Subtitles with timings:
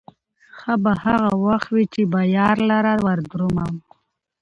[0.57, 3.73] ښه به هغه وخت وي، چې به يار لره وردرومم